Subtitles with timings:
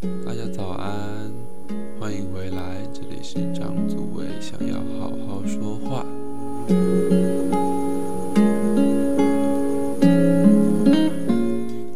[0.00, 1.30] 大家早安，
[2.00, 6.06] 欢迎回来，这里是张祖伟，想要好好说话。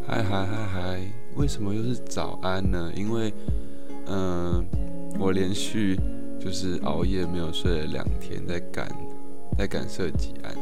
[0.06, 1.01] 嗨嗨嗨嗨，
[1.37, 2.93] 为什么又是早安呢？
[2.95, 3.32] 因为，
[4.09, 4.62] 嗯，
[5.18, 5.98] 我连续
[6.39, 8.86] 就是熬夜没有睡了两天，在赶
[9.57, 10.55] 在赶设计案。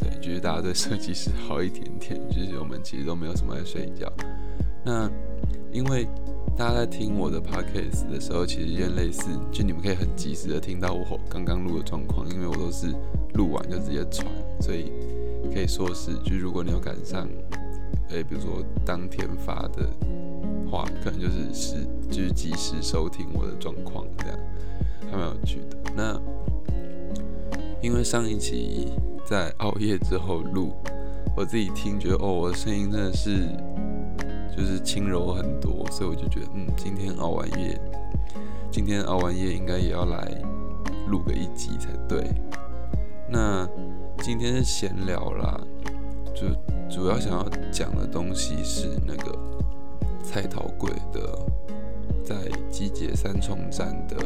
[0.00, 4.12] 对，就是大家对设计师好一点点，就是我们其实都没有什么在睡觉。
[4.84, 5.08] 那
[5.70, 6.08] 因为
[6.54, 12.88] 大家在听我的 podcast 的时候，其实有点类似，就你们可以很及时的听到我刚刚录的状况，因为我都是
[13.34, 14.26] 录完就直接传，
[14.60, 14.90] 所以
[15.52, 17.28] 可以说是，就如果你有赶上，
[18.08, 19.86] 诶，比如说当天发的
[20.70, 24.38] 话，可能就是是就是及时收听我的状况，这样
[25.10, 25.76] 还蛮有趣的。
[25.94, 26.20] 那
[27.82, 28.92] 因为上一期
[29.26, 30.72] 在熬夜之后录，
[31.36, 33.46] 我自己听觉得哦，我的声音真的是。
[34.56, 37.78] 就是轻柔很多，所以我就觉得，嗯，今天熬完夜，
[38.70, 40.42] 今天熬完夜应该也要来
[41.08, 42.24] 录个一集才对。
[43.28, 43.68] 那
[44.22, 45.60] 今天是闲聊啦，
[46.34, 46.46] 就
[46.88, 49.38] 主要想要讲的东西是那个
[50.22, 51.38] 蔡桃贵的
[52.24, 52.36] 在
[52.70, 54.16] 集结三重站的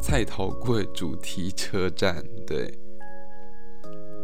[0.00, 2.22] 蔡桃贵主题车站。
[2.46, 2.78] 对，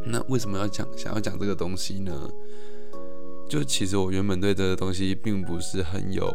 [0.06, 2.12] 那为什么要讲想要讲这个东西呢？
[3.48, 6.28] 就其实我原本对这个东西并不是很有，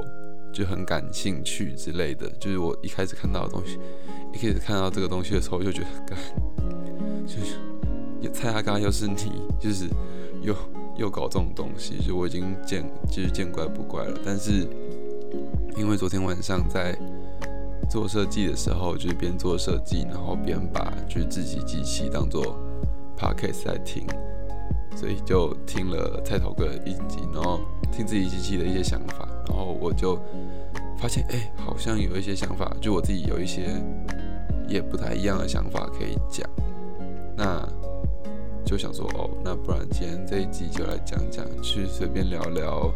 [0.53, 2.29] 就很感兴趣之类的。
[2.39, 3.79] 就是我一开始看到的东西，
[4.33, 6.17] 一开始看到这个东西的时候，就觉得，干，
[7.25, 7.57] 就是
[8.31, 9.15] 蔡阿刚又是你，
[9.59, 9.87] 就是
[10.41, 10.55] 又
[10.97, 14.17] 又搞这种东西，就我已经见，就是见怪不怪了。
[14.23, 14.67] 但是
[15.75, 16.97] 因为昨天晚上在
[17.89, 22.57] 做设计的时候，就是边做设计，然后边把就是自己机器当做
[23.17, 24.05] podcast 在听。
[24.99, 30.19] 所以就听了菜头哥一集，然后听自己机器的一些想法，然后我就
[30.97, 33.81] 发现，哎，好像有一些想法，就我自己有一些
[34.67, 36.45] 也不太一样的想法可以讲。
[37.37, 37.65] 那
[38.65, 42.93] 就想说，哦，那不然今天这一集就来讲讲，去随便聊聊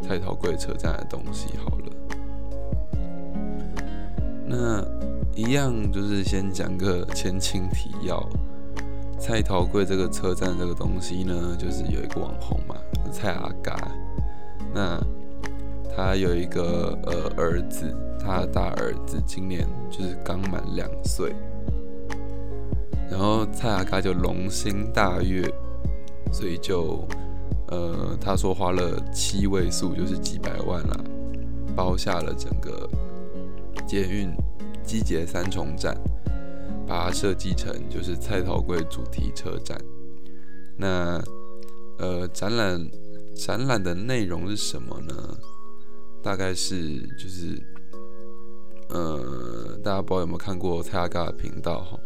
[0.00, 2.94] 菜头贵车站的东西好了。
[4.46, 4.86] 那
[5.34, 8.24] 一样就是先讲个前情提要。
[9.26, 12.76] 蔡桃贵这个车站这个东西呢，就是有一个网红嘛，
[13.10, 13.74] 蔡阿嘎。
[14.74, 15.00] 那
[15.96, 17.90] 他有一个呃儿子，
[18.20, 21.34] 他的大儿子今年就是刚满两岁。
[23.10, 25.50] 然后蔡阿嘎就龙心大悦，
[26.30, 27.02] 所以就
[27.68, 31.00] 呃他说花了七位数，就是几百万啦，
[31.74, 32.86] 包下了整个
[33.86, 34.30] 捷运
[34.84, 35.96] 机捷三重站。
[36.86, 39.80] 把它设计成就是蔡桃贵主题车展。
[40.76, 41.22] 那
[41.98, 42.90] 呃，展览
[43.36, 45.36] 展览的内容是什么呢？
[46.22, 47.62] 大概是就是
[48.88, 51.98] 呃，大家不知道有没有看过蔡阿嘎的频道哈？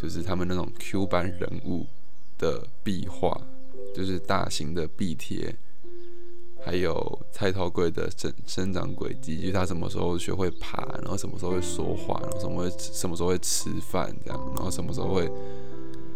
[0.00, 1.86] 就是他们那种 Q 版人物
[2.38, 3.38] 的壁画，
[3.94, 5.54] 就是大型的壁贴。
[6.60, 15.30] 还有蔡桃贵的生生长轨迹，就是它什么时候学会爬，然后什么时候会说话，然后什么会什么时候会吃饭这样，然后什么时候会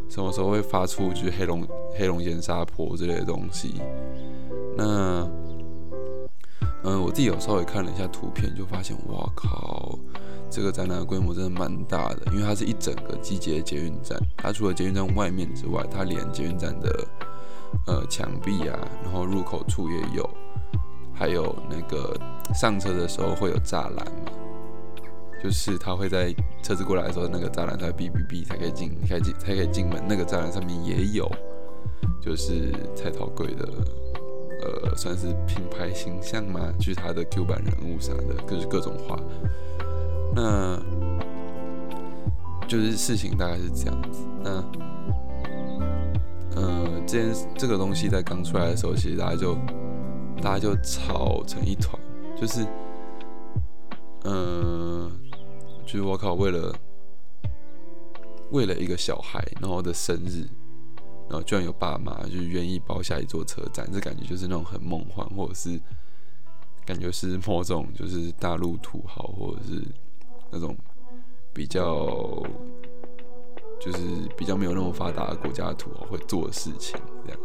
[0.08, 1.66] 什么时候会发出就是黑龙
[1.96, 3.80] 黑龙岩沙坡之类的东西。
[4.76, 5.26] 那
[6.84, 9.96] 嗯，我自己有稍微看了一下图片，就发现哇靠，
[10.50, 17.08] 这个展览的规模真的蛮大的，因为它是一整个机捷捷运站，它除了捷运站外面之外，它连捷运站的。
[17.86, 20.28] 呃，墙壁啊，然后入口处也有，
[21.12, 22.16] 还有那个
[22.54, 24.32] 上车的时候会有栅栏嘛，
[25.42, 30.00] 就是他会在车子过来的时候，那个栅栏在哔哔哔才可以进，才进才可以进门。
[30.08, 31.28] 那个栅栏上面也有，
[32.20, 33.68] 就是蔡桃贵的，
[34.62, 39.18] 呃，算是品牌形象嘛，就是他的 Q 版人物啥的，就是各种画。
[40.34, 40.80] 那
[42.68, 44.20] 就是事情大概是这样子。
[44.40, 44.91] 那。
[46.54, 49.54] 呃，这件这个东西在刚出来的时候，其实大家就
[50.42, 51.98] 大家就吵成一团，
[52.38, 52.66] 就是，
[54.24, 55.10] 嗯，
[55.86, 56.74] 就是我靠，为了
[58.50, 60.46] 为了一个小孩，然后的生日，
[61.28, 65.80] 然后居然有爸妈就是愿意包下一座车站，这感觉就是那种很梦幻，或者是
[66.84, 69.82] 感觉是某种就是大陆土豪，或者是
[70.50, 70.76] 那种
[71.54, 72.42] 比较。
[73.84, 73.98] 就是
[74.36, 76.96] 比较没有那么发达的国家土豪会做的事情，
[77.26, 77.40] 这样。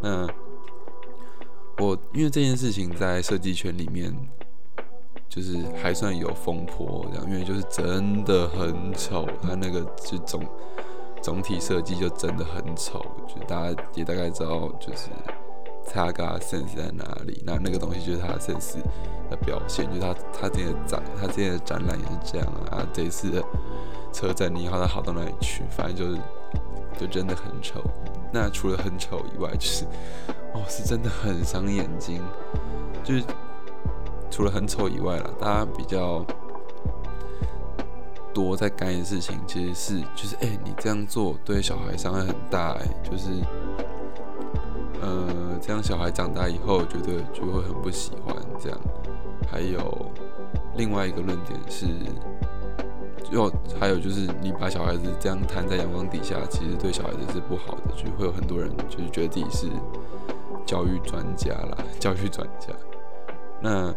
[0.00, 4.14] 那我因为这件事情在设计圈里面，
[5.28, 10.46] 就是还算有风波，这样，因为就是真的很丑，它那个就总
[11.20, 15.08] 总体设计就真的很丑，就大家也大概知道，就是
[15.92, 17.42] 他嘎 sense 在哪里？
[17.46, 18.76] 那那个东西就是他的 sense
[19.30, 22.86] 的表现，就是他他之前的展，他之前的展览也是这样啊。
[22.92, 23.42] 这一次的
[24.12, 25.62] 车展，你好，他好到哪里去？
[25.70, 26.20] 反正就是，
[26.98, 27.82] 就真的很丑。
[28.32, 29.84] 那除了很丑以外，就是
[30.52, 32.20] 哦，是真的很伤眼睛。
[33.02, 33.22] 就是
[34.30, 36.24] 除了很丑以外了，大家比较
[38.34, 43.30] 多在干的事情，其实是就是哎，你这样做对小孩伤害很大哎，就是
[45.00, 45.28] 呃，
[45.66, 48.78] 这样小孩长大以后觉得就会很不喜欢这样。
[49.50, 50.10] 还有
[50.76, 51.86] 另外一个论点是。
[53.32, 59.66] 又还有就是，你把小孩子这样摊在阳光底下，其实对小孩子是不好的，就会有很多人就是觉得自己是
[60.64, 62.72] 教育专家啦， 教育专家。
[63.60, 63.92] 那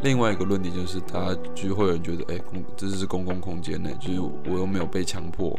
[0.00, 5.58] 另外一个论点就是，他就会有人觉得，哎，公这是公共空间呢，就是我又没有被强迫，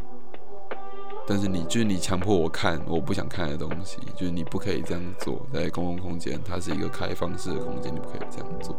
[1.29, 8.75] 但是你就是你强迫我看我不想看的东西，就是你不可以这样做，在公共空间，它是一个开放式的空间，你不可以这样做。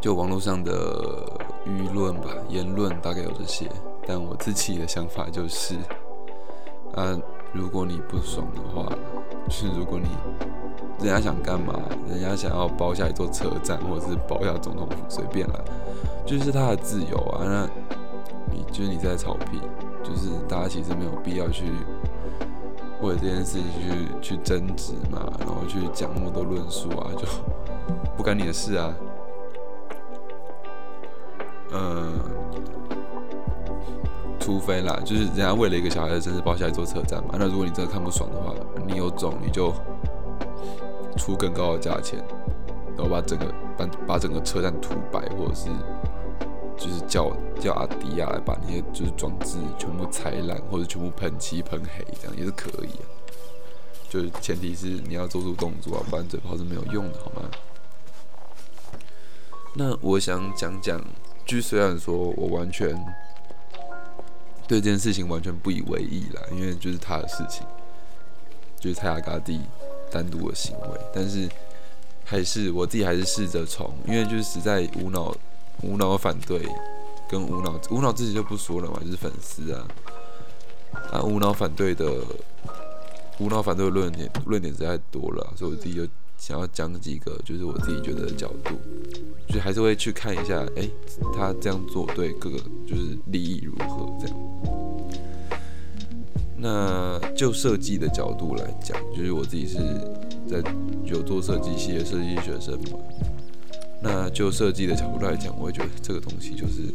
[0.00, 1.26] 就网络上的。
[1.66, 3.70] 舆论吧，言论大概有这些，
[4.06, 5.74] 但我自己的想法就是，
[6.94, 7.14] 啊，
[7.52, 8.88] 如果你不爽的话，
[9.46, 10.08] 就是如果你
[11.04, 11.78] 人家想干嘛，
[12.08, 15.60] 人家想要包下一座车站，或者是包下总统府，随便啦，
[16.24, 17.44] 就是他的自由啊。
[17.44, 17.68] 那
[18.50, 19.60] 你就是你在草皮，
[20.08, 21.64] 就是大家其实没有必要去
[23.02, 23.64] 为了这件事情
[24.20, 27.26] 去去争执嘛，然后去讲那么多论述啊，就
[28.16, 28.94] 不干你的事啊。
[31.70, 32.18] 嗯，
[34.40, 37.34] 除非啦，就是人家为了一个小孩的生日包下一座车站嘛。
[37.38, 38.54] 那如果你真的看不爽的话，
[38.86, 39.70] 你有种你就
[41.16, 42.18] 出更高的价钱，
[42.96, 43.46] 然后把整个
[43.76, 45.68] 把把整个车站涂白，或者是
[46.78, 53.04] 就是叫叫阿迪亚来把那些就是装置全部拆烂，或者全部喷漆喷黑，这样也是可以啊。
[54.08, 57.50] 就是前提是你要做出动作啊，不然嘴炮是没有用的，好吗？
[59.74, 61.04] 那我想讲讲。
[61.46, 62.94] 就虽然说我完全
[64.66, 67.66] 对这件事情完全不以为意啦，因为就是他的事情，
[68.78, 69.58] 就是泰亚嘎蒂
[70.10, 71.48] 单独的行为，但是
[72.22, 75.34] 还是我自己还是试着从，因为就是实在无脑
[75.82, 76.60] 无脑反对，
[77.28, 79.86] 跟无脑无脑自己就不说了嘛，就是粉丝啊
[81.12, 82.12] 啊无脑反对的
[83.38, 86.06] 无脑反对的论点论点实在多了，所以我自己就。
[86.40, 88.76] 想要讲几个，就是我自己觉得的角度，
[89.48, 90.88] 就还是会去看一下，哎，
[91.34, 94.36] 他这样做对各个就是利益如何这样。
[96.56, 99.78] 那就设计的角度来讲，就是我自己是
[100.48, 100.62] 在
[101.02, 103.00] 有做设计系的设计学生嘛。
[104.00, 106.92] 那就设计的角度来讲，我会觉得这个东西就是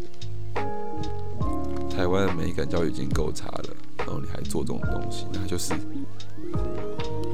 [1.90, 5.70] 台湾的美感教育已经够差了，然后你还做这种东西，那就是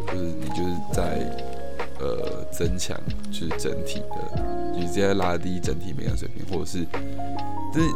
[0.08, 1.60] 就是你就是在。
[2.02, 2.98] 呃，增强
[3.30, 6.86] 就是整体的，就直接拉低整体美感水平，或者是，
[7.74, 7.90] 就是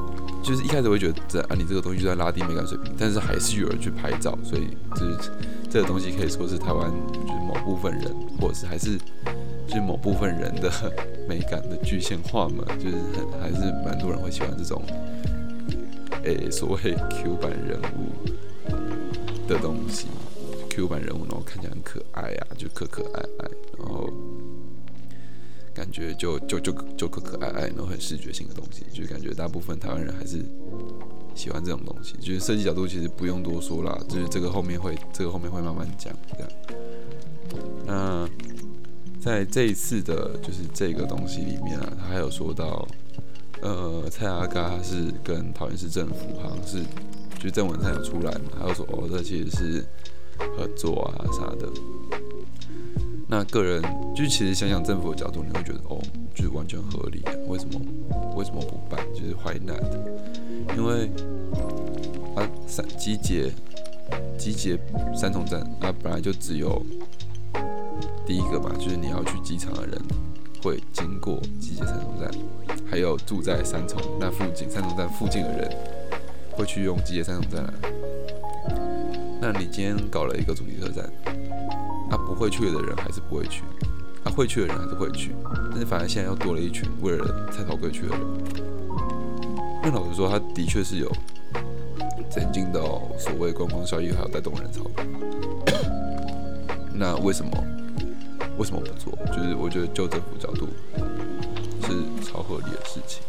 [0.43, 5.31] 就是一开始会觉得这啊，你这个东西就在拉低美感水平，但是还是有人去拍照，所以就是
[5.69, 8.97] 这个东西可以说是台湾就是某部分人，或者是还是
[9.67, 10.69] 就是某部分人的
[11.27, 14.81] 美感的具现化嘛，就是很还是蛮多人会喜欢这种，
[16.23, 20.07] 诶，所谓 Q 版人物的东西。
[20.69, 24.09] Q 版人物，然后看起来很可爱啊，就可可爱爱，然后
[25.71, 30.43] 感觉就就就就可可爱爱，然后很视觉性的东西，就感觉大部分台湾人还是
[31.35, 32.15] 喜欢这种东西。
[32.17, 36.49] 就是设计角度其实不用多说啦，就是这个后面会这个后面会慢慢讲这样。
[37.85, 38.27] 那
[39.23, 42.87] 在这一次的就是这个东西里面啊，他还有说到，
[43.61, 46.83] 呃，蔡阿嘎是跟桃园市政府好像是，
[47.39, 49.85] 就正文上有出来嘛，他有说哦，这其实是。
[50.57, 51.69] 合作啊啥的，
[53.27, 53.81] 那个人
[54.15, 56.01] 就其实想想政府的角度，你会觉得哦，
[56.33, 57.21] 就是完全合理。
[57.47, 57.79] 为什么？
[58.35, 58.99] 为什么不办？
[59.13, 59.79] 就是 why not？
[60.75, 61.07] 因为
[62.35, 63.51] 啊，三集结
[64.35, 64.77] 集结
[65.15, 66.83] 三重站啊，本来就只有
[68.25, 70.01] 第一个嘛，就是你要去机场的人
[70.61, 72.31] 会经过集结三重站，
[72.89, 75.69] 还有住在三重那附近三重站附近的人
[76.51, 77.65] 会去用集结三重站。
[79.41, 81.03] 那你今天搞了一个主题车站，
[82.09, 83.61] 啊，不会去的人还是不会去，
[84.23, 85.35] 啊，会去的人还是会去，
[85.69, 88.19] 但是反而现在又多了一群为了蔡桃贵去的人。
[89.83, 91.11] 那老实说，他的确是有
[92.29, 92.79] 曾经的
[93.17, 94.89] 所谓观光效益，还有带动人潮。
[96.95, 97.51] 那为什么
[98.57, 99.13] 为什么不做？
[99.27, 100.67] 就是我觉得就政府角度
[101.81, 103.23] 是超合理的事情。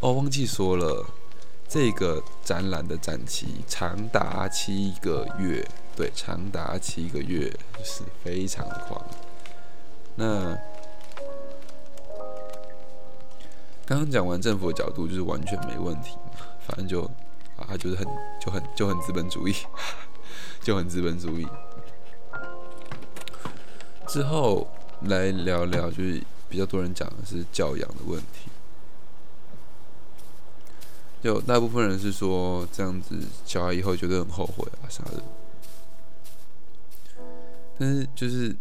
[0.00, 1.04] 哦，忘记说了。
[1.68, 9.04] 这个展览的展期长达七个月，对，长达七个月，就是非常狂。
[10.14, 10.56] 那
[13.84, 16.16] 刚刚讲完政府的角度，就是完全没问题，
[16.64, 17.02] 反正就
[17.56, 18.06] 啊，就是很
[18.40, 19.54] 就很就很资本主义，
[20.62, 21.44] 就很资本主义。
[24.06, 24.66] 之后
[25.02, 28.50] 来聊聊，就是比较多人讲的是教养的问题。
[31.22, 35.22] 就大部分人是说这样子，小孩以后觉得很后悔啊啥的。
[37.78, 38.54] 但是就是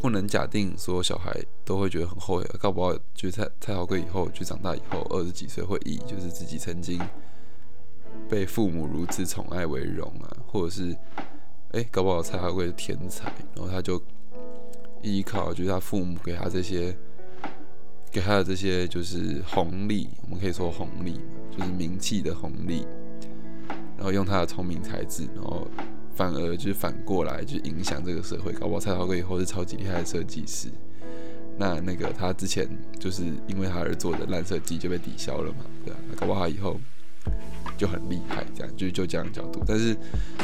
[0.00, 7.00] 不能假定说小孩都会觉得很后悔啊，搞不好就是蔡蔡豪贵以后就长大以后二十几岁会以就是自己曾经
[8.28, 10.96] 被父母如此宠爱为荣啊，或者是
[11.70, 14.00] 哎搞不好蔡豪贵是天才，然后他就
[15.02, 16.96] 依靠就是他父母给他这些
[18.10, 21.20] 给他的这些就是红利，我们可以说红利
[21.56, 22.86] 就是名气的红利，
[23.96, 25.68] 然后用他的聪明才智，然后。
[26.14, 28.52] 反而就是反过来，就影响这个社会。
[28.52, 30.68] 搞不好蔡桃哥以后是超级厉害的设计师，
[31.56, 32.68] 那那个他之前
[33.00, 36.78] 就是因为他而做的烂设计就被抵消了嘛，对啊，搞不好以后
[37.78, 39.64] 就很厉害，这样就就这样角度。
[39.66, 39.96] 但是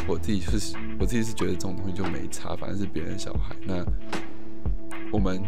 [0.07, 3.85] 我自己是，我自己是觉得这种东西就没差，反正是别人小孩，那
[5.11, 5.43] 我们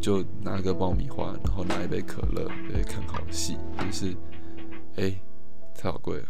[0.00, 3.58] 就拿个爆米花，然后拿一杯可乐，对，看好戏。
[3.78, 4.16] 就是，
[4.96, 5.14] 哎，
[5.74, 6.28] 太好贵了，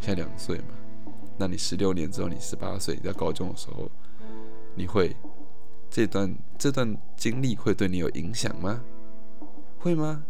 [0.00, 0.74] 现在两岁嘛。
[1.36, 3.90] 那你十六年之后，你十八岁在高中的时候，
[4.74, 5.16] 你会
[5.90, 8.80] 这段这段经历会对你有影响吗？
[9.78, 10.24] 会吗？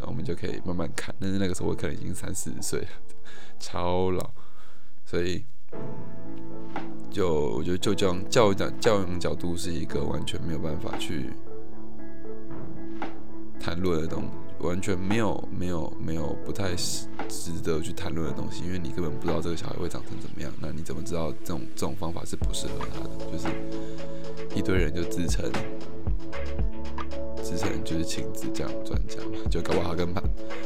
[0.00, 1.14] 那我们就可以慢慢看。
[1.20, 2.88] 但是那个时候我可能已经三四十岁了，
[3.58, 4.30] 超老，
[5.04, 5.44] 所以
[7.18, 11.30] 就我觉得就教教教教养角度是一个完全没有办法去
[13.58, 14.28] 谈论的东西。
[14.60, 16.74] 完全没有没有没有不太
[17.28, 20.52] 值得去谈论的东西，因为你根本不知道这个小孩会长成怎么样。
[20.60, 23.32] 那你怎么知道这种这种方法是不适合他的？
[23.32, 23.48] 就是
[24.56, 25.48] 一堆人就自称
[27.40, 30.20] 自称就是亲子这样专家嘛，就搞不好跟他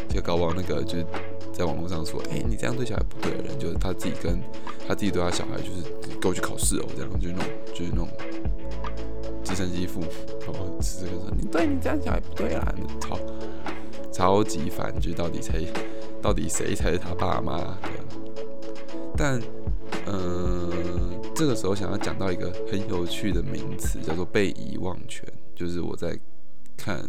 [0.08, 1.06] 就搞不好那个就是
[1.52, 4.40] 在网络上说，哎，你这样对小孩不对的人，就是他自己跟
[4.88, 5.82] 他自己对他小孩就是
[6.20, 8.08] 给我去考试哦，这样就是那种就是那种
[9.44, 10.06] 直升机父母，
[10.40, 13.18] 然后直接说你对你这样小孩不对啊，操！
[14.12, 15.66] 超级烦，就到底谁，
[16.20, 17.78] 到底谁才是他爸妈？
[19.16, 19.40] 但，
[20.06, 20.70] 嗯，
[21.34, 25.26] 这个时候想要讲到一个很有趣的名词，叫做被遗忘权。
[25.56, 26.14] 就是我在
[26.76, 27.02] 看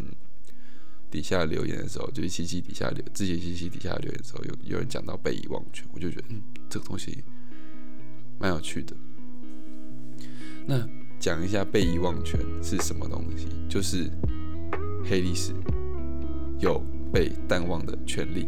[1.13, 7.23] 底下留言的时候，就是七七底下留，自己七七底下留言的时候，有有人讲到被遗忘权，我就觉得，嗯，这个东西
[8.39, 8.95] 蛮有趣的。
[10.65, 10.83] 那
[11.19, 13.47] 讲一下被遗忘权是什么东西？
[13.69, 14.09] 就是
[15.07, 15.53] 黑历史。
[16.59, 18.47] 有被淡忘的权利。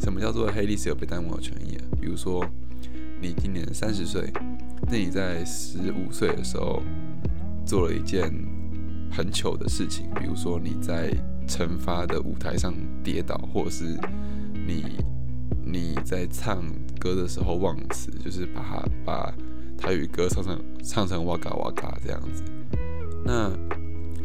[0.00, 1.84] 什么叫做黑历史有被淡忘的权益啊？
[2.00, 2.44] 比如说，
[3.20, 4.30] 你今年三十岁，
[4.90, 6.82] 那你在十五岁的时候
[7.64, 8.28] 做了一件
[9.10, 11.10] 很糗的事情，比如说你在
[11.46, 13.98] 惩罚的舞台上跌倒，或者是
[14.66, 14.84] 你
[15.64, 16.62] 你在唱
[16.98, 19.34] 歌的时候忘词，就是把它把
[19.76, 22.42] 台语歌唱成唱成哇嘎哇嘎这样子。
[23.24, 23.50] 那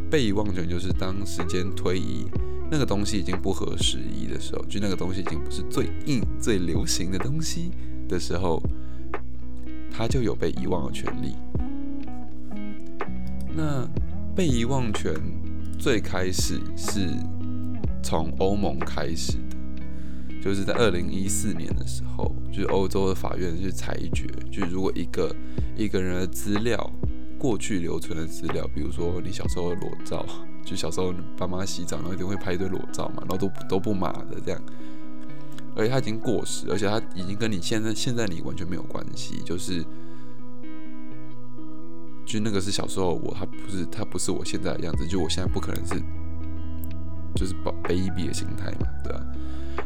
[0.10, 2.26] 被遗忘权就是当时间推移，
[2.70, 7.72] 那个东西已经不合时宜的时候，就那个东西已经不是最硬、最流行的东西
[8.08, 8.62] 的时候，
[9.92, 11.36] 它就有被遗忘的权利。
[13.56, 13.88] 那
[14.36, 15.14] 被遗忘权
[15.78, 17.10] 最开始是
[18.02, 25.36] 从欧盟开始的，就是在二零一四年的时候，就是欧洲的法院去裁决，就是如果一个
[25.76, 26.92] 一个人的资料。
[27.40, 30.26] 过去留存的资料，比如说你小时候的裸照，
[30.64, 34.62] 就小时候爸妈洗澡，然后一定会拍一堆裸照嘛，然后都都不码的这样，
[35.76, 39.84] 而且它已经过时，而且它已经跟你现在现在你完全没有关系，就是，
[42.26, 46.02] 就那个是小时候我，他不是他不是我现在的样子，就我现在不可能是，
[47.36, 49.26] 就是保 baby 的心态嘛，对吧？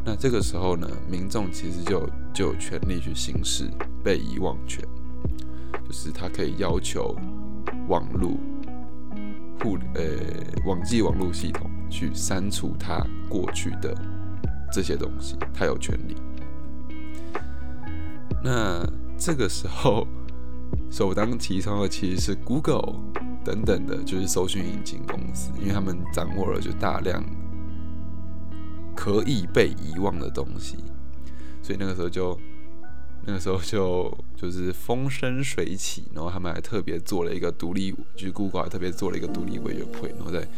[0.04, 3.70] 那这个时候呢，民众其实就就有权利去行使
[4.02, 4.84] 被遗忘权，
[5.86, 7.16] 就是他可以要求。
[7.86, 8.32] 网络
[9.60, 10.04] 互呃
[10.66, 13.94] 网际网络系统去删除他过去的
[14.70, 16.14] 这些东西，他有权利。
[18.42, 18.86] 那
[19.18, 20.06] 这个时候
[20.90, 23.00] 首当其冲的其实是 Google
[23.44, 27.24] 等等的，就是搜寻引擎公司，因为他们掌握了就大量
[28.94, 30.76] 可以被遗忘的东西，
[31.62, 32.38] 所以那个时候就。
[33.26, 40.48] 那个时候就就是风生水起，然后他们还特别做了一个独立，就是 Google 还特别做了一个独立委员会，然后在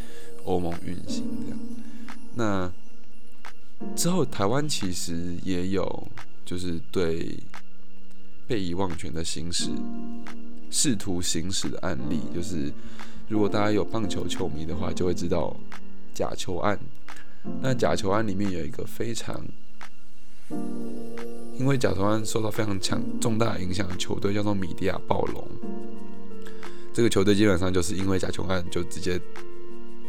[0.44, 1.58] 欧盟运行这样。
[2.36, 2.72] 那
[3.96, 6.06] 之后台湾其实也有，
[6.44, 7.36] 就是对
[8.50, 9.70] 被遗忘权的行使，
[10.72, 12.72] 试图行使的案例，就是
[13.28, 15.56] 如果大家有棒球球迷的话，就会知道
[16.12, 16.76] 假球案。
[17.62, 19.40] 那假球案里面有一个非常，
[21.60, 25.46] 因为假球案受到非常强重大影响的球队叫做米迪亚暴龙。
[26.92, 29.16] 这个球队基本上就是因为假球案就直接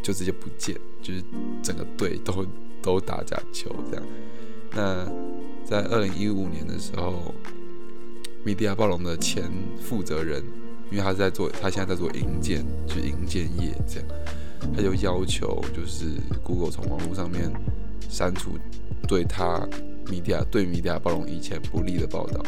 [0.02, 1.24] 就直接不见，就是
[1.62, 2.44] 整个队都
[2.82, 4.04] 都打假球这样。
[4.72, 5.06] 那
[5.64, 7.36] 在二零一五年的时候，
[8.44, 10.44] 米迪亚暴龙的前负责人，
[10.92, 14.08] 因为他是在做，他现在在做银建，就是银建业这样，
[14.76, 16.06] 他就要求就是
[16.44, 17.52] Google 从网络上面
[18.10, 18.58] 删除
[19.08, 19.68] 对他
[20.10, 22.44] 米迪亚对米迪亚暴龙以前不利的报道。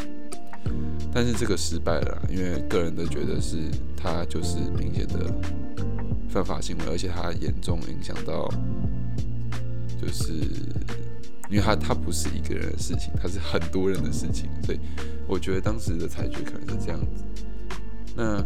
[1.12, 3.56] 但是这个失败了，因为个人的觉得是
[3.96, 5.32] 他就是明显的
[6.28, 8.52] 犯法行为，而且他严重影响到，
[10.02, 10.32] 就是
[11.50, 14.80] 因为他他不是一个人的事情，他是很多人的事情，所以
[15.26, 17.24] 我觉得当时的裁决可能是这样子。
[18.16, 18.44] 那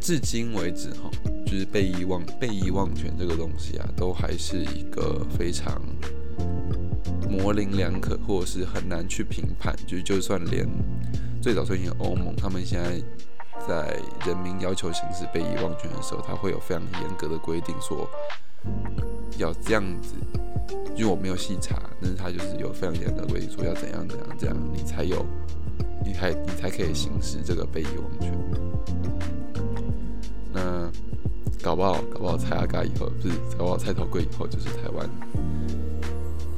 [0.00, 1.10] 至今为止哈，
[1.46, 5.82] 就是被遗忘被遗忘权这个东西啊，都还是一个非常。
[7.28, 9.76] 模棱两可，或者是很难去评判。
[9.86, 10.66] 就是就算连
[11.42, 12.98] 最早推行欧盟，他们现在
[13.68, 18.08] 在人民要求行使被遗忘权的时候，他会有非常严格的规定，说
[19.36, 20.14] 要这样子。
[20.96, 25.24] 因为我没有细查，但是他就是有非常严格的规定，说要怎样怎样怎样，你才有，
[26.04, 28.32] 你才你才可以行使这个被遗忘权。
[30.52, 30.90] 那
[31.62, 35.08] 搞不好，搞不好蔡阿嘎以后，不是搞不好蔡头贵以后就是台湾。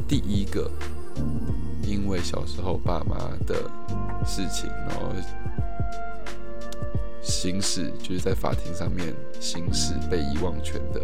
[0.08, 0.70] 第一个，
[1.84, 3.54] 因为小时候爸妈的
[4.24, 5.12] 事情，然后
[7.22, 11.00] 行使就是在法庭上面行使被遗忘权的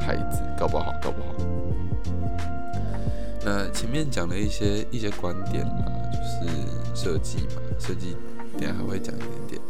[0.00, 1.34] 孩子，搞不好，搞不好。
[3.44, 6.18] 那前面讲了一些一些观点啦，就
[6.48, 6.56] 是
[6.94, 8.16] 设计嘛，设计
[8.58, 9.62] 点还会讲一点点，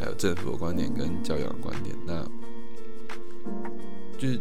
[0.00, 2.24] 还有政府的观点跟教养观点，那
[4.18, 4.40] 就是。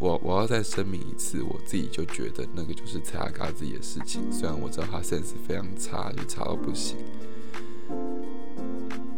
[0.00, 4.30] 我我要再声明一次，我自己就觉得那个就是蔡阿嘎自己的事情。
[4.30, 6.98] 虽然我知道他 sense 非常差，就差到不行，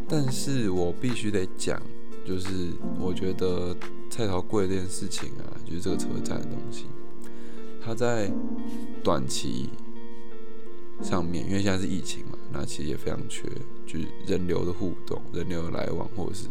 [0.09, 1.81] 但是我必须得讲，
[2.25, 3.77] 就是我觉得
[4.11, 6.87] 蔡桃贵这件事情啊，就是这个车站的东西，
[7.81, 8.31] 它在
[9.03, 9.71] 短期
[11.03, 13.49] 上面，因为现在是疫情嘛，那其实也非常缺，
[13.87, 16.47] 就是人流的互动、人流的来往，或者是。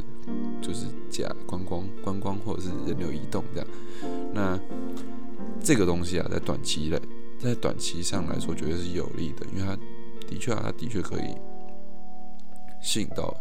[0.59, 3.67] 就是假观光、观光或者是人流移动这样，
[4.33, 4.59] 那
[5.63, 6.99] 这个东西啊，在短期内，
[7.37, 9.77] 在短期上来说，绝对是有利的，因为它
[10.27, 11.35] 的确啊，它的确可以
[12.85, 13.35] 吸引到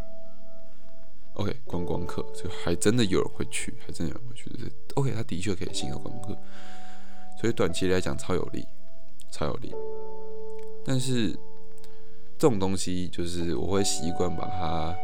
[1.34, 6.38] OK 观光客，就还真的有人会去，还真的有人会去，就是 OK，它的确可以吸引到观光客，
[7.40, 8.66] 所以短期来讲超有利，
[9.30, 9.74] 超有利。
[10.84, 11.30] 但是
[12.38, 14.96] 这种东西，就是我会习惯把它。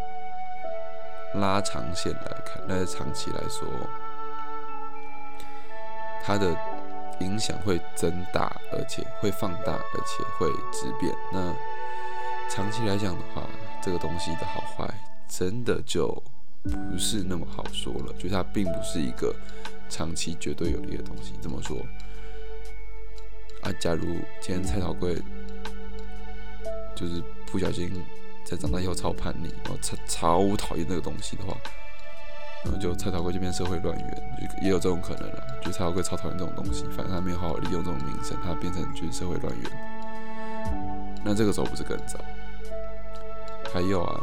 [1.35, 3.65] 拉长线来看，但是长期来说，
[6.25, 6.53] 它的
[7.21, 11.15] 影响会增大，而且会放大，而且会质变。
[11.33, 11.55] 那
[12.51, 13.49] 长期来讲的话，
[13.81, 14.87] 这个东西的好坏
[15.29, 16.07] 真的就
[16.65, 18.13] 不是那么好说了。
[18.19, 19.35] 就它并不是一个
[19.89, 21.33] 长期绝对有利的东西。
[21.41, 21.79] 怎么说？
[23.63, 24.05] 啊，假如
[24.41, 25.15] 今天蔡桃贵
[26.95, 27.91] 就是不小心。
[28.43, 31.57] 在长大以后超叛逆，然后超超讨厌那个东西的话，
[32.65, 34.11] 然后就蔡桃贵就变社会乱源，
[34.41, 35.61] 就也有这种可能了。
[35.63, 39.71] 就蔡桃贵超讨厌这种东西，反正他没有好好利用这种名声，他变成就是社会乱源。
[41.23, 42.19] 那这个时候不是更糟？
[43.73, 44.21] 还有啊，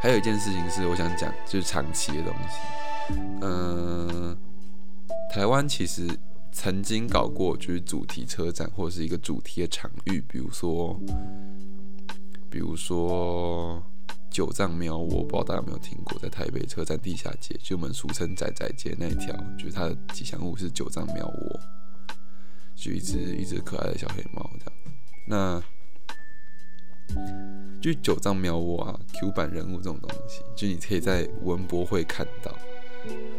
[0.00, 3.14] 还有一件事情是我想讲，就是长期的东西。
[3.42, 4.36] 嗯，
[5.30, 6.08] 台湾其实
[6.52, 10.98] 曾经搞过就是主题车展或者是一个主题的场域，比如说。
[12.50, 13.82] 比如说
[14.30, 21.60] 九藏庙，我不知道大家有没有听过，在台北车站地下街，就我们俗称仔仔街那一条，就是它的吉祥物是九藏庙窝，
[22.76, 24.72] 就一只一只可爱的小黑猫这样。
[25.26, 25.60] 那
[27.80, 32.50] 就九藏庙窝啊，Q 版人物这种东西，就你可以在文博会看到，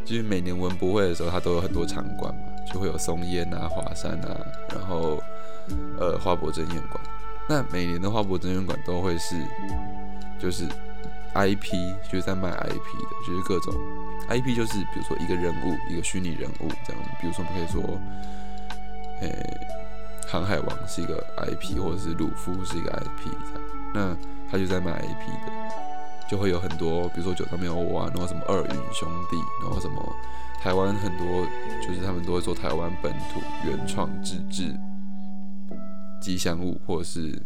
[0.06, 5.20] 就是每年文博会的时候，它都有很多场馆嘛，就会有松烟啊、华山啊，然后
[5.98, 7.04] 呃花博珍宴馆。
[7.48, 9.36] 那每年的花博真人馆都会是，
[10.40, 10.68] 就是
[11.34, 13.74] IP，就是在卖 IP 的，就是各种
[14.30, 17.02] IP，就是比如说一个人物，一个虚拟人物这样。
[17.20, 18.00] 比如说，我们可以说，
[19.22, 19.58] 诶，
[20.28, 23.62] 航海王是一个 IP，或者是鲁夫是一个 IP 这样。
[23.94, 24.18] 那
[24.50, 25.52] 他就在卖 IP 的，
[26.30, 30.16] 就会有很多，比如说九张喵啊，然后什么二云兄弟，然后什么
[30.62, 31.46] 台湾很多，
[31.82, 34.76] 就是他们都会做台湾本土原创自制。
[36.22, 37.40] 吉祥物或者是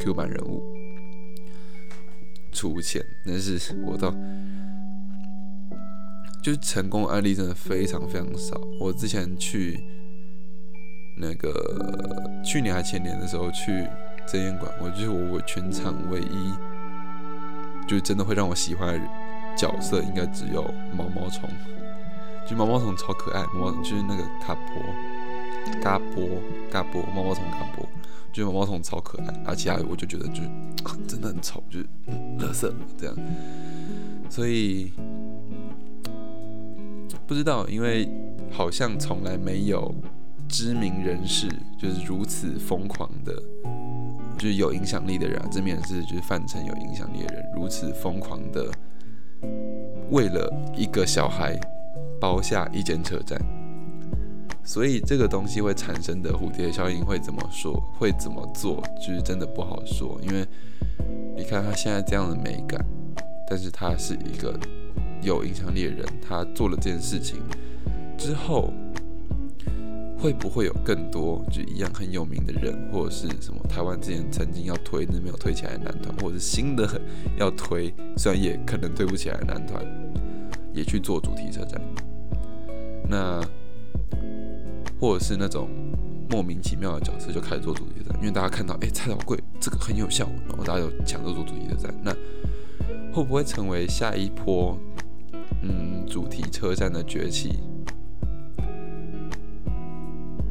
[0.00, 0.60] Q 版人物，
[2.50, 4.12] 出钱，但是我到
[6.42, 8.60] 就是成功案例真的非常非常少。
[8.80, 9.80] 我之前去
[11.16, 11.50] 那个
[12.44, 13.88] 去年还前年的时候去
[14.26, 16.52] 真言馆，我就是我我全场唯一
[17.88, 19.08] 就真的会让我喜欢的
[19.56, 20.62] 角色，应该只有
[20.94, 21.48] 毛毛虫。
[22.48, 24.82] 就毛毛虫超可爱，毛就是那个卡波、
[25.82, 26.28] 嘎波、
[26.70, 27.84] 嘎波，毛毛虫嘎波，
[28.32, 30.42] 就毛毛虫超可爱，而其他我就觉得就
[31.08, 31.86] 真的很丑，就是
[32.38, 33.16] 乐色这样。
[34.28, 34.92] 所以
[37.26, 38.08] 不知道，因为
[38.52, 39.92] 好像从来没有
[40.48, 43.34] 知名人士就是如此疯狂的，
[44.38, 48.70] 就是有影响力的人，知名人士就是范成有影响力的人，如此疯狂的
[50.10, 51.58] 为了一个小孩。
[52.18, 53.38] 包下一间车站，
[54.64, 57.78] 所以这个东西会产生的蝴蝶效应会怎么说？
[57.98, 58.82] 会怎么做？
[58.96, 60.18] 就是真的不好说。
[60.22, 60.46] 因为
[61.36, 62.82] 你看他现在这样的美感，
[63.46, 64.58] 但是他是一个
[65.20, 67.38] 有影响力的人，他做了这件事情
[68.16, 68.72] 之后，
[70.18, 76.88] 会不会有更多就一样很有名的人，或者是什么台湾之前曾经要推那没有推起来的男团，或者是新的
[77.36, 79.84] 要推，虽然也可能推不起来的男团，
[80.72, 81.80] 也去做主题车站？
[83.08, 83.40] 那，
[84.98, 85.68] 或者是那种
[86.30, 91.94] 莫名其妙的角色就开始做主题站，因为大家看到，哎，蔡老贵这个很有效，然后大家就抢着做主题的站。
[92.02, 92.12] 那
[93.12, 94.76] 会不会成为下一波，
[95.62, 97.60] 嗯，主题车站的崛起？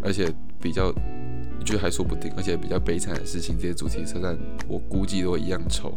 [0.06, 0.94] 而且比较，
[1.65, 4.38] 就还说不定，而且比较悲惨的事情，这些主题车站
[4.68, 5.94] 我估计都一样丑。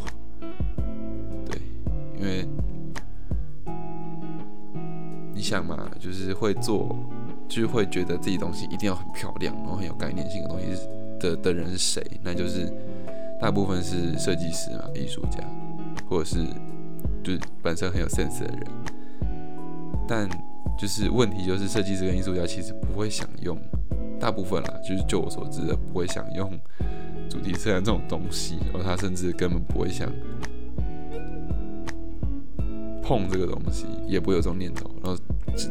[1.44, 1.60] 对，
[2.18, 2.48] 因为。
[5.34, 6.96] 你想嘛，就是会做，
[7.48, 10.66] 就是会觉得自己东西一定要很漂亮，然后很有概念性的东西
[11.20, 12.02] 的的人是谁？
[12.24, 12.68] 那就是
[13.40, 15.38] 大部分是设计师嘛，艺术家，
[16.10, 16.44] 或者是
[17.22, 18.66] 就是本身很有 sense 的人。
[20.08, 20.28] 但
[20.76, 23.56] 就是问题就是，设计师跟艺术家其实不会想用，
[24.20, 26.50] 大部分啦，就是就我所知的，不会想用
[27.28, 30.10] 主题色这种东西，然后他甚至根本不会想。
[33.00, 35.18] 碰这个东西也不会有这种念头，然后，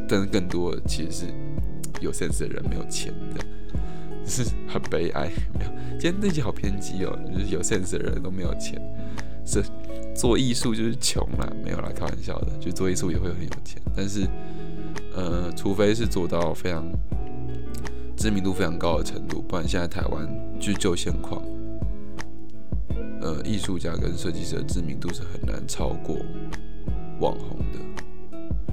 [0.09, 1.25] 但是更多的其实是
[2.01, 3.45] 有 sense 的人没有钱的，
[4.25, 5.29] 是很悲哀。
[5.53, 8.81] 没有，今天那集好偏激哦，就是有 sense 的人都没有钱，
[9.45, 9.63] 是
[10.15, 14.27] 做艺术就是穷啦，没有啦，开玩笑的，就做艺术也会很有钱，但是，
[15.15, 16.83] 呃，除非是做到非常
[18.17, 20.27] 知名度非常高的程度，不然现在台湾
[20.59, 21.39] 就就现况，
[23.21, 26.17] 呃，艺术家跟设计师的知名度是很难超过。
[27.19, 27.79] 网红的，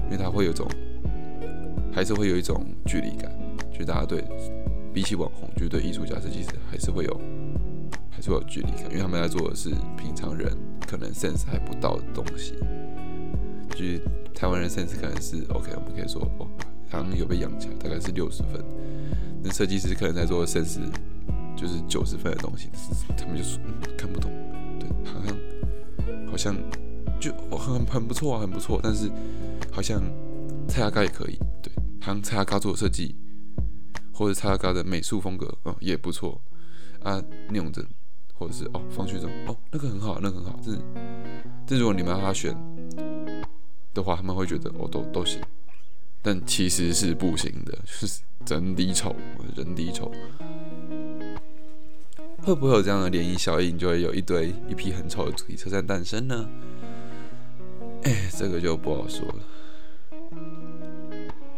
[0.05, 0.67] 因为他会有种，
[1.93, 3.31] 还是会有一种距离感，
[3.71, 4.23] 就大家对
[4.91, 7.21] 比起网红，就对艺术家设计师还是会有，
[8.09, 10.51] 还是会有距离感，因为他们在做的是平常人
[10.87, 12.55] 可能 sense 还不到的东西。
[13.69, 14.01] 就是
[14.33, 16.47] 台湾人 sense 可能是 OK，我们可以说哦，
[16.89, 18.63] 好像有被养起来，大概是六十分。
[19.51, 20.79] 设计师可能在做 sense
[21.55, 22.69] 就是九十分的东西，
[23.17, 23.59] 他们就说
[23.97, 24.31] 看不懂，
[24.79, 25.37] 对，好像
[26.31, 26.55] 好像。
[27.17, 29.09] 就很很不错啊，很不错，但是
[29.71, 30.03] 好像
[30.67, 33.15] 蔡阿嘎也可以，对，好像蔡阿嘎做的设计，
[34.13, 36.39] 或者蔡阿嘎的美术风格，哦，也不错
[37.01, 37.23] 啊。
[37.49, 37.83] 聂永真，
[38.33, 40.59] 或者是哦方旭中，哦，那个很好，那个很好。
[40.61, 40.71] 这
[41.65, 42.53] 这如果你们让他选
[43.93, 45.41] 的话，他们会觉得哦都都行，
[46.25, 49.15] 但其实是不行的，就是真低丑，
[49.55, 50.11] 人低丑。
[52.41, 56.49] 会不会有这样的涟漪效应，就会有一堆一批很丑的主题车站诞生呢？
[58.05, 59.35] 哎，这个就不好说了。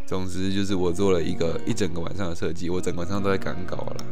[0.06, 4.04] 总之就是我做了一个一整个晚上的设计，我整个晚上都在赶稿了，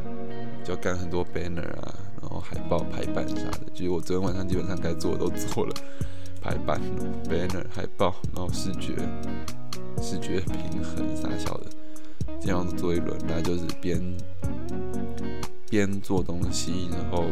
[0.64, 3.70] 就赶很多 banner 啊，然后海报排版啥的。
[3.74, 5.74] 就是我昨天晚上基本上该做的都做了，
[6.42, 6.80] 排版、
[7.24, 8.94] banner、海报，然后视觉、
[10.02, 11.66] 视觉平衡啥小的，
[12.40, 14.00] 这样做一轮，那就是边
[15.68, 17.24] 边做东西，然后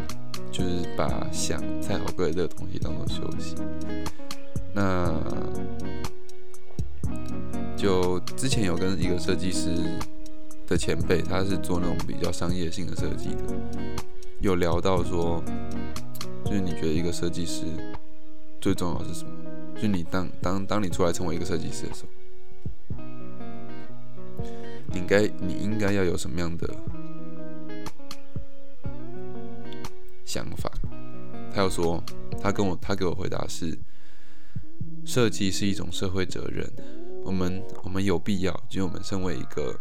[0.51, 3.55] 就是把想蔡好贵这个东西当做休息。
[4.73, 5.15] 那
[7.77, 9.69] 就之前有跟一个设计师
[10.67, 13.55] 的前辈，他是做那种比较商业性的设计的，
[14.41, 15.43] 有聊到说，
[16.45, 17.65] 就是你觉得一个设计师
[18.61, 19.31] 最重要是什么？
[19.75, 22.09] 就是你当当当你出来成为一个设计师的时候，
[24.95, 26.73] 你应该你应该要有什么样的
[30.25, 30.71] 想法？
[31.53, 32.03] 他又说，
[32.41, 33.77] 他跟我他给我回答是。
[35.07, 36.67] 设计是一种社会责任，
[37.27, 39.79] 我们我们有必要，就我们身为一个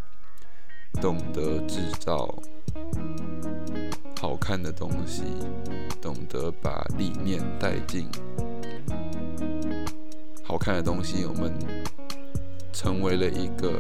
[1.02, 2.28] 懂得制造
[4.20, 5.24] 好看的东西，
[6.02, 8.10] 懂得把理念带进
[10.44, 11.54] 好看的东西，我们
[12.74, 13.80] 成为了一个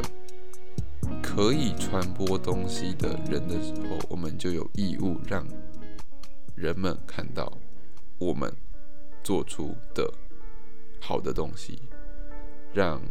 [1.24, 5.44] 可以传播东西的人的时候，我们就有义务让
[6.54, 7.52] 人们看到
[8.20, 8.54] 我们
[9.24, 10.14] 做出的
[11.00, 11.82] 好的东西，
[12.72, 13.02] 让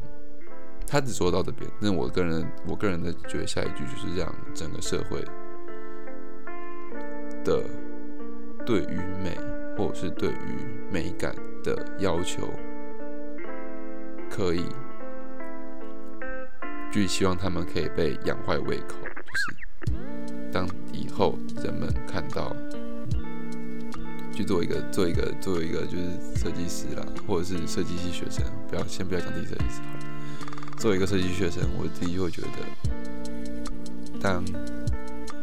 [0.86, 1.68] 他只说到这边。
[1.80, 5.20] 那我个人，我个人的觉得下一句就是让整个社会
[7.42, 7.64] 的
[8.64, 9.36] 对于美，
[9.76, 10.58] 或者是对于
[10.92, 12.48] 美感的要求。
[14.30, 14.64] 可以，
[16.92, 22.54] 就希望他们可以被养坏胃口，就是当以后人们看到，
[24.34, 26.04] 去做一个做一个做一个就是
[26.36, 32.48] 设计师啦，或者是设计系学生，不要先不要讲自己设计师好，作为一个设计学生，我自己会觉得，
[34.20, 34.44] 当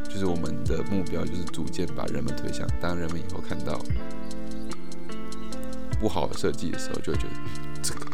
[0.08, 3.82] 就是我们的目标就是逐渐把人们推向，当人们以后看到
[6.00, 7.34] 不好的设计的时候，就会觉得。
[7.82, 8.06] 这个，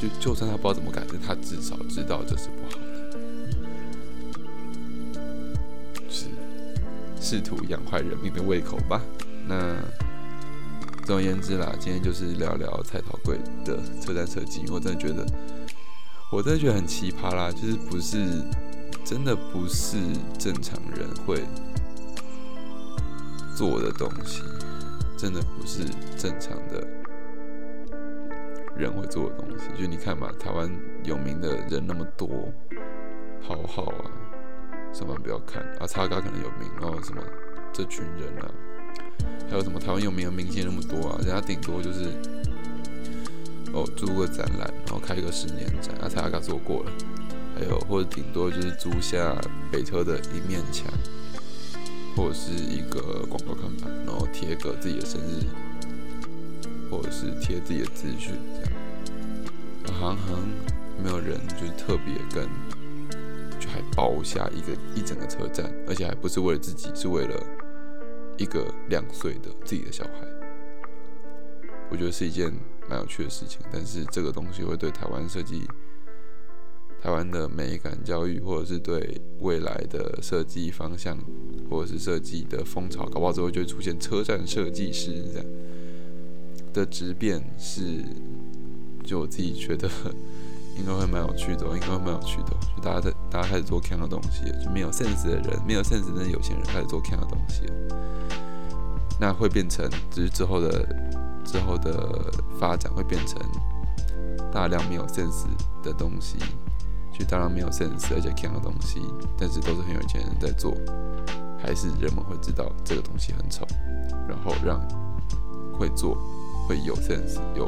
[0.00, 2.86] 就就算他不知道怎么改，但他至少知道这是不好的。
[6.08, 6.26] 是
[7.20, 9.02] 试图养坏人民的胃口吧？
[9.46, 9.76] 那
[11.04, 14.62] 总而言之啦，今天就是聊聊蔡桃贵的车站设计。
[14.70, 15.26] 我真的觉得，
[16.30, 18.26] 我真的觉得很奇葩啦，就是不是
[19.04, 19.96] 真的不是
[20.38, 21.42] 正常人会
[23.56, 24.42] 做的东西，
[25.16, 25.84] 真的不是
[26.16, 26.97] 正常的。
[28.78, 30.70] 人会做的东西，就你看嘛，台湾
[31.02, 32.28] 有名的人那么多，
[33.40, 34.06] 好好啊，
[34.92, 35.60] 千万不要看。
[35.80, 37.20] 啊，叉嘎可能有名，然后什么
[37.72, 38.48] 这群人啊，
[39.50, 42.04] 还有什么台湾有名的明星那么多啊，人家顶多就是
[43.72, 46.92] 哦租个展览，然后开个十年展，啊叉嘎做过了，
[47.58, 49.34] 还有或者顶多就是租下
[49.72, 50.86] 北车的一面墙，
[52.14, 55.42] 或者是一个广告看板，然后贴个自己的生日。
[56.90, 58.34] 或者是贴自己的资讯，
[59.84, 60.40] 这样，好像
[61.02, 62.48] 没有人就是特别跟，
[63.60, 67.34] 就还包下一个一整个车站，而且还不是为了自己，是为了
[68.36, 70.26] 一个两岁的自己的小孩。
[71.90, 72.52] 我觉得是一件
[72.88, 75.66] 蛮有趣的事情，但是这个东西会对台湾设计、
[77.00, 81.18] 台湾的美感教育，或者是对未来的设计方向，
[81.70, 85.46] 或者是设计的风潮，搞不好之后就会出现车站设计师这样。
[86.78, 88.04] 的质变是，
[89.04, 89.88] 就我自己觉得
[90.76, 92.50] 应该会蛮有趣的，应该会蛮有趣的。
[92.76, 97.62] 就大家在大家开始做 can 的东西，就没有 sense 的人，没有 sense 的有钱人开始做 can 的东西，
[99.18, 100.86] 那会变成，只是之后的
[101.44, 103.40] 之后的发展会变成
[104.52, 105.46] 大量没有 sense
[105.82, 106.38] 的东西，
[107.12, 109.02] 就大量没有 sense 而且 can 的东西，
[109.36, 110.72] 但是都是很有钱人在做，
[111.58, 113.66] 还是人们会知道这个东西很丑，
[114.28, 114.80] 然后让
[115.76, 116.16] 会做。
[116.68, 117.66] 会有 sense、有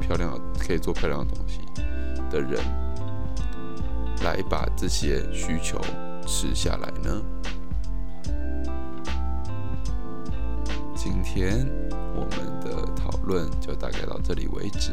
[0.00, 1.60] 漂亮的、可以做漂亮的东西
[2.28, 2.60] 的人，
[4.24, 5.80] 来把这些需求
[6.26, 7.22] 吃下来呢？
[10.96, 11.64] 今天
[12.16, 14.90] 我们的讨论就大概到这里为止，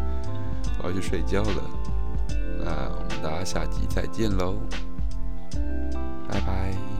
[0.82, 1.62] 我要去睡觉了。
[2.58, 4.54] 那我们大家下集再见喽，
[6.26, 6.95] 拜拜。